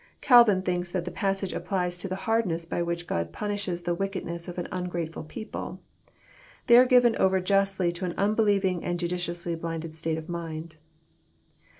[0.19, 4.47] Calvin thinks that the passage applies to the hardness by which God punishes the wickedness
[4.47, 5.79] of an ungratefhl people.
[6.65, 10.75] They are given over Justly to an unbelieving and Judicially blinded state of mind.